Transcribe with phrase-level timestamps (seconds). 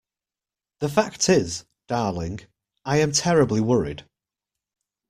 [0.79, 2.39] The fact is, darling,
[2.83, 4.03] I am terribly worried.